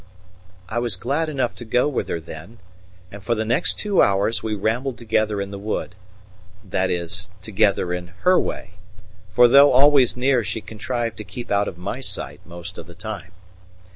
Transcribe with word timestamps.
I 0.67 0.79
was 0.79 0.95
glad 0.95 1.29
enough 1.29 1.55
to 1.57 1.63
go 1.63 1.87
with 1.87 2.09
her 2.09 2.19
then; 2.19 2.57
and 3.11 3.23
for 3.23 3.35
the 3.35 3.45
next 3.45 3.75
two 3.77 4.01
hours 4.01 4.41
we 4.41 4.55
rambled 4.55 4.97
together 4.97 5.39
in 5.39 5.51
the 5.51 5.59
wood; 5.59 5.93
that 6.63 6.89
is, 6.89 7.29
together 7.43 7.93
in 7.93 8.07
her 8.21 8.39
way, 8.39 8.71
for 9.35 9.47
though 9.47 9.71
always 9.71 10.17
near 10.17 10.43
she 10.43 10.59
contrived 10.59 11.17
to 11.17 11.23
keep 11.23 11.51
out 11.51 11.67
of 11.67 11.77
my 11.77 11.99
sight 12.01 12.39
most 12.47 12.79
of 12.79 12.87
the 12.87 12.95
time. 12.95 13.31